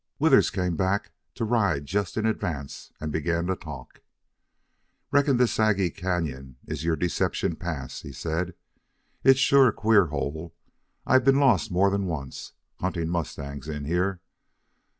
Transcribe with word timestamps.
Withers 0.17 0.49
came 0.49 0.75
back 0.75 1.11
to 1.35 1.45
ride 1.45 1.85
just 1.85 2.17
in 2.17 2.25
advance 2.25 2.91
and 2.99 3.11
began 3.11 3.45
to 3.45 3.55
talk. 3.55 4.01
"Reckon 5.11 5.37
this 5.37 5.51
Sagi 5.51 5.91
cañon 5.91 6.55
is 6.65 6.83
your 6.83 6.95
Deception 6.95 7.55
Pass," 7.55 8.01
he 8.01 8.11
said. 8.11 8.55
"It's 9.23 9.37
sure 9.39 9.67
a 9.67 9.71
queer 9.71 10.07
hole. 10.07 10.55
I've 11.05 11.23
been 11.23 11.39
lost 11.39 11.69
more 11.71 11.91
than 11.91 12.07
once, 12.07 12.53
hunting 12.79 13.09
mustangs 13.09 13.67
in 13.69 13.85
here. 13.85 14.21